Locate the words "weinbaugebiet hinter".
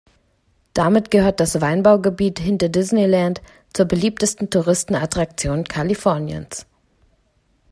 1.61-2.69